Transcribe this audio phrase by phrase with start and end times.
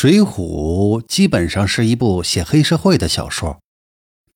[0.00, 3.58] 水浒》基本上是一部写黑社会的小说。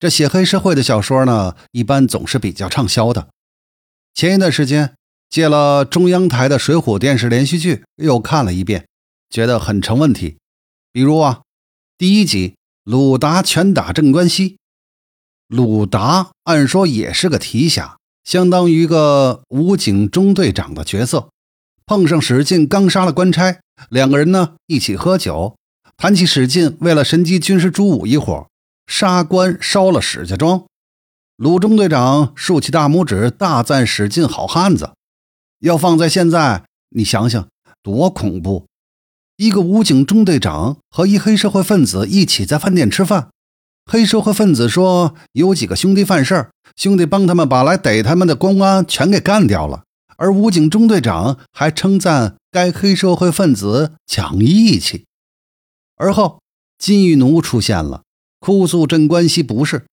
[0.01, 3.29] 这写黑社会的小说呢，一般总是比较畅销的。
[4.13, 4.97] 前一段时间
[5.31, 8.89] 借了中央台的《水浒》电视连续剧，又看了一遍，
[9.31, 10.37] 觉得很成问题。
[10.91, 11.43] 比如啊，
[11.97, 14.59] 第一集鲁达拳打镇关西，
[15.47, 21.29] 鲁达按说也是个提辖，相当于个武警中队长的角色。
[21.87, 23.61] 碰上史进刚杀了官差，
[23.91, 25.57] 两个人呢一起喝酒，
[25.97, 28.47] 谈起史进为了神机军师朱武一伙。
[28.87, 30.65] 杀官烧了史家庄，
[31.37, 34.91] 鲁中队长竖起大拇指，大赞史进好汉子。
[35.61, 37.49] 要放在现在，你想想
[37.83, 38.67] 多恐怖！
[39.37, 43.31] 一个武警中队长和一黑社会分子一起在饭店吃饭，
[43.87, 49.85] 黑社会分子说有几个兄弟犯事儿，兄弟帮他们把来逮他们的公安全给干掉了，
[50.17, 55.07] 而武警中队长还称赞该黑社会分子讲义气。
[55.97, 56.41] 而后
[56.79, 58.03] 金玉奴出现了。
[58.39, 59.87] 哭诉镇关西不是，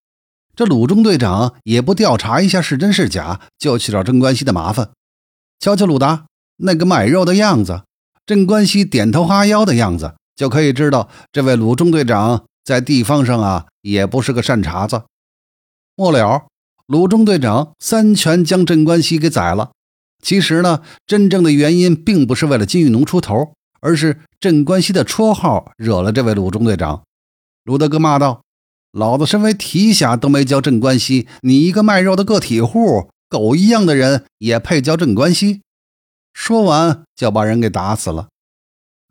[0.55, 4.89] 这鲁中队长也不调查一下是真是假，就去找镇关西的麻烦。
[5.59, 6.25] 瞧瞧鲁达
[6.57, 7.83] 那个卖肉的样子，
[8.25, 15.03] 镇关西点头哈腰的样子，就可以知道这位鲁中队长在地方上啊也不是个善茬子。
[15.95, 16.47] 末了，
[16.87, 19.73] 鲁中队长三拳将镇关西给宰了。
[20.21, 27.03] 其实呢，真正的原因并不是为了金玉农出头，而是镇关西的绰号惹了这位鲁中队长。
[27.63, 28.41] 鲁大哥骂道
[28.91, 35.61] ：“老子身为提辖都没叫镇关西，你一个卖肉的个体户，狗一样的人也配叫镇关西？”
[36.33, 38.29] 说完就把人给打死了。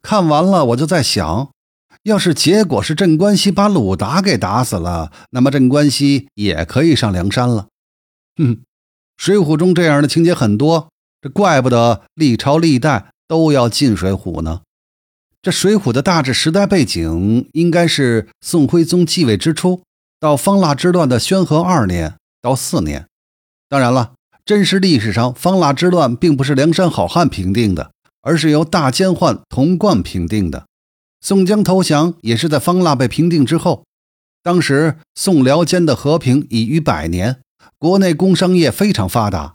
[0.03, 1.51] 看完了，我就在想，
[2.05, 7.69] 要是结果是镇关西把鲁达给打死了，那么镇关西也可以上梁山了。
[8.37, 8.55] 哼，
[9.17, 10.91] 《水浒》中这样的情节很多，
[11.21, 14.61] 这怪不得历朝历代都要进《水浒》呢。
[15.43, 19.83] 这《水浒》的大致时代背景应该是宋徽宗继位之初，
[20.21, 23.07] 到方腊之乱的宣和二年到四年。
[23.69, 27.93] 当然了，真实历史上方腊之乱并不是梁山好汉平定的，
[28.23, 30.67] 而是由大奸宦童贯平定的。
[31.21, 33.85] 宋江投降也是在方腊被平定之后。
[34.43, 37.41] 当时宋辽间的和平已逾百年，
[37.77, 39.49] 国内工商业非常发达。《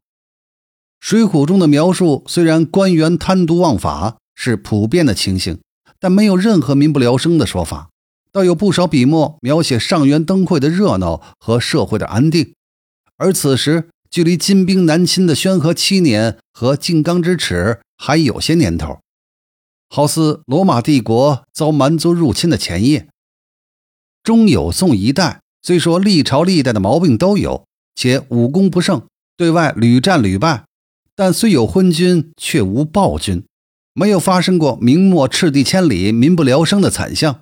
[1.03, 5.59] 水浒》中的描述虽然官员贪渎枉法是普遍的情形。
[5.99, 7.89] 但没有任何民不聊生的说法，
[8.31, 12.53] 倒有不少笔墨描写上元灯会的热闹和社会的安定。
[13.17, 18.99] 而此时距离金兵南侵的宣和七年和靖康之耻还有些年头，
[19.89, 23.07] 好似罗马帝国遭蛮族入侵的前夜。
[24.23, 29.01] 中有宋一代，虽说历朝历代的毛病都有，且武功不盛，
[29.37, 30.65] 对外屡战屡败，
[31.15, 33.43] 但虽有昏君，却无暴君。
[33.93, 37.35] 没有发生过明末赤地千里、民不聊生的惨象，《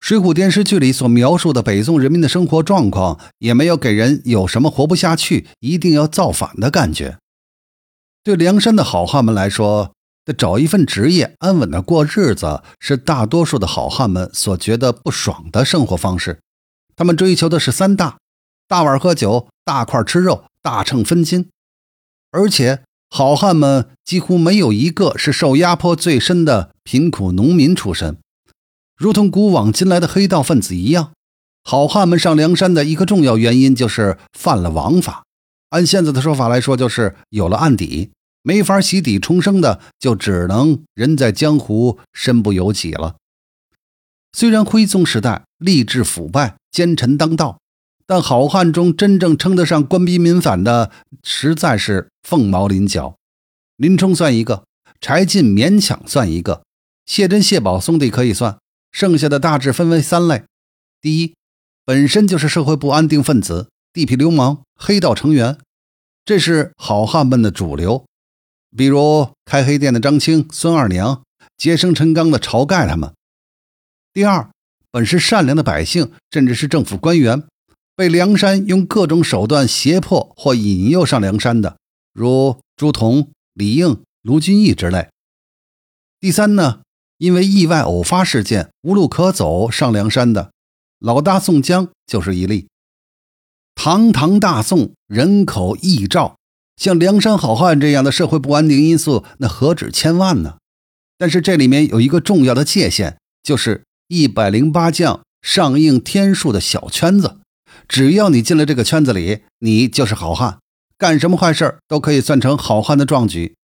[0.00, 7.18] 水浒》电视剧里所描述的北宋人民的生活状况，也没有给人有什么活不下去、一定要造反的感觉。
[8.24, 9.92] 对梁山的好汉们来说，
[10.24, 16.40] 得找一份职业，安稳的过日子，是大多数的好汉们所觉得不爽的生活方式。
[16.96, 18.18] 他们追求的是三大：
[18.66, 21.48] 大碗喝酒、大块吃肉、大秤分金，
[22.32, 22.82] 而且。
[23.10, 28.18] 好汉们几乎没有一个是受压迫最深的贫苦农民出身，
[28.96, 31.12] 如同古往今来的黑道分子一样。
[31.64, 35.24] 好汉们上梁山的一个重要原因就是犯了王法，
[35.70, 38.10] 按现在的说法来说，就是有了案底，
[38.42, 43.16] 没法洗底重生的，就只能人在江湖身不由己了。
[44.32, 47.58] 虽然徽宗时代吏治腐败，奸臣当道。
[48.08, 50.90] 但好汉中真正称得上官逼民反的，
[51.22, 53.16] 实在是凤毛麟角。
[53.76, 54.64] 林冲算一个，
[54.98, 56.62] 柴进勉强算一个，
[57.04, 58.58] 谢珍、谢宝兄弟可以算，
[58.90, 60.44] 剩下的大致分为三类：
[61.02, 61.34] 第一，
[61.84, 65.58] 本身就是社会不安定分子、地痞流氓、黑道成员，
[66.24, 68.06] 这是好汉们的主流，
[68.74, 71.22] 比如开黑店的张青、孙二娘、
[71.58, 73.10] 结生陈刚的晁盖他们；
[74.14, 74.48] 第二，
[74.90, 77.44] 本是善良的百姓，甚至是政府官员。
[77.98, 81.78] 被梁山用各种手段胁迫或引诱上梁山的，
[82.12, 85.08] 如朱仝、李应、卢俊义之类。
[86.20, 86.82] 第三呢，
[87.16, 90.52] 因为意外偶发事件无路可走上梁山的，
[91.00, 92.68] 老大宋江就是一例。
[93.74, 96.36] 堂堂大宋人口亿兆，
[96.76, 100.58] 像梁山好汉这样的社会不安定因素，那何止千万呢？
[101.16, 107.37] 但是这里面有一个重要的界限，就是一百零八将上应天数的小圈子。
[107.88, 110.58] 只要你进了这个圈子里，你就是好汉，
[110.96, 113.56] 干什么坏事都可以算成好汉的壮举。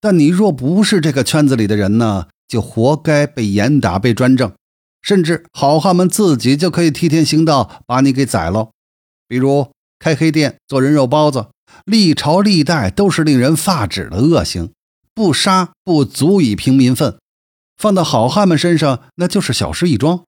[0.00, 4.52] 但你若不是这个圈子里的人呢，就活该被严打、被专政，
[5.00, 8.70] 甚至好汉们自己就可以替天行道，把你给宰了。
[9.28, 9.70] 比如
[10.00, 11.46] 开黑店、做人肉包子，
[11.84, 14.72] 历朝历代都是令人发指的恶行，
[15.14, 17.16] 不杀不足以平民愤，
[17.76, 20.24] 放到好汉们身上那就是小事一桩。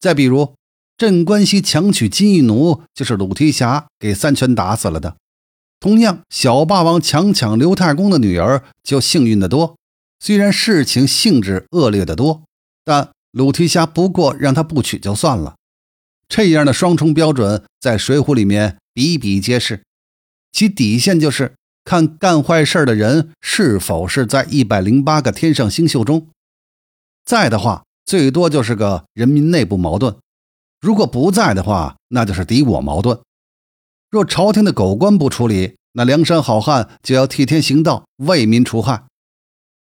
[0.00, 0.56] 再比如
[0.96, 5.16] 镇关西强娶金玉奴，就是鲁提辖给三拳打死了的。
[5.80, 9.76] 同样，小霸王强抢刘太公的女儿就幸运的多。
[10.20, 12.44] 虽然事情性质恶劣的多，
[12.84, 15.56] 但鲁提辖不过让他不娶就算了。
[16.28, 19.82] 这样的双重标准在《水浒》里面比比皆是，
[20.52, 21.54] 其底线就是
[21.84, 26.28] 看干坏事的人是否是在一百零八个天上星宿中，
[27.26, 30.14] 在的话，最多就是个人民内部矛盾；
[30.84, 33.18] 如果不在的话，那就是敌我矛盾。
[34.10, 39.04] 若朝廷的狗官不处理，那梁山好汉就要替天行道，为民除害。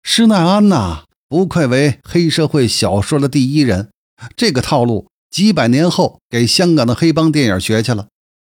[0.02, 3.90] 施耐庵呐，不愧为黑社会小说的第一人。
[4.36, 8.08] 这个套路几百年后给香港的黑帮电影学去了。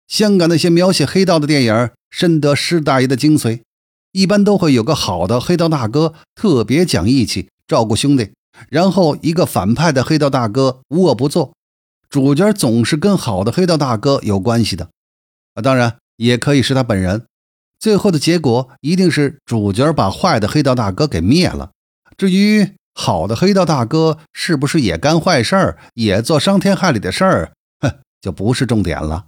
[0.08, 3.64] 香港那些描写黑道的电影，深得施大爷的精髓。
[4.14, 8.28] 一般都会有个好的黑道大哥，特别讲义气，照顾兄弟；
[8.70, 11.52] 然后一个反派的黑道大哥无恶不作。
[12.10, 14.90] 主角总是跟好的黑道大哥有关系的。
[15.54, 17.26] 啊，当然也可以是他本人。
[17.80, 21.72] 最后的结果一定是主角把坏的黑道大哥给灭了。
[22.18, 29.28] 至于好的黑道大哥是不是也干坏事儿，也做伤天害理的事儿，哼，就不是重点了。